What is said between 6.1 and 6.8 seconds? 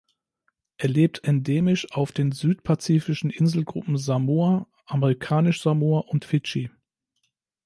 Fidschi.